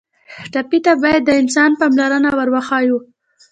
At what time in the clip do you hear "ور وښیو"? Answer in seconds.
2.37-2.97